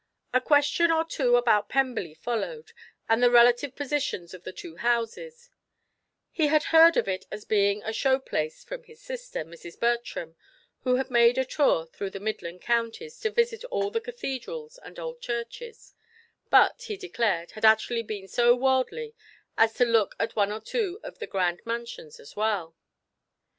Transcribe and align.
A 0.33 0.41
question 0.41 0.89
or 0.89 1.05
two 1.05 1.35
about 1.35 1.69
Pemberley 1.69 2.15
followed, 2.15 2.71
and 3.07 3.21
the 3.21 3.29
relative 3.29 3.75
positions 3.75 4.33
of 4.33 4.43
the 4.43 4.51
two 4.51 4.77
houses; 4.77 5.51
he 6.31 6.47
had 6.47 6.63
heard 6.73 6.97
of 6.97 7.07
it 7.07 7.25
as 7.29 7.45
being 7.45 7.83
a 7.83 7.93
show 7.93 8.17
place 8.17 8.63
from 8.63 8.81
his 8.81 8.99
sister, 8.99 9.45
Mrs. 9.45 9.79
Bertram, 9.79 10.35
who 10.85 10.95
had 10.95 11.11
made 11.11 11.37
a 11.37 11.45
tour 11.45 11.85
through 11.85 12.09
the 12.09 12.19
midland 12.19 12.63
counties 12.63 13.19
to 13.19 13.29
visit 13.29 13.63
all 13.65 13.91
the 13.91 14.01
cathedrals 14.01 14.79
and 14.79 14.97
old 14.97 15.21
churches, 15.21 15.93
but, 16.49 16.81
he 16.87 16.97
declared, 16.97 17.51
had 17.51 17.63
actually 17.63 18.01
been 18.01 18.27
so 18.27 18.55
worldly 18.55 19.13
as 19.55 19.71
to 19.75 19.85
look 19.85 20.15
at 20.19 20.35
one 20.35 20.51
or 20.51 20.61
two 20.61 20.99
of 21.03 21.19
the 21.19 21.27
grand 21.27 21.61
mansions 21.63 22.19
as 22.19 22.35
well. 22.35 22.75